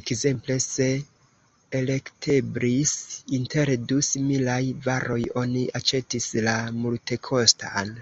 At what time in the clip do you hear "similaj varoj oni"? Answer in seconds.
4.12-5.66